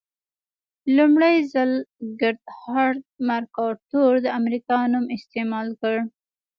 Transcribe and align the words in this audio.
لومړي 0.95 1.35
ځل 1.53 1.71
ګردهارد 2.21 3.01
مرکاتور 3.29 4.11
د 4.25 4.27
امریکا 4.39 4.77
نوم 4.93 5.05
استعمال 5.17 5.67
کړ. 5.81 5.95